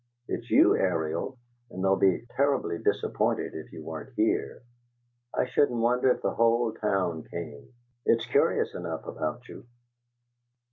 [0.27, 1.37] It's you, Ariel,
[1.69, 4.63] and they'd be terribly disappointed if you weren't here.
[5.31, 7.71] I shouldn't wonder if the whole town came;
[8.03, 9.67] it's curious enough about you!"